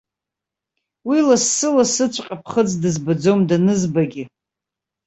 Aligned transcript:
Уи 1.07 1.19
лассы-лассыҵәҟьа 1.27 2.35
ԥхыӡ 2.43 2.69
дызбаӡом, 2.81 3.39
данызбагьы. 3.49 4.23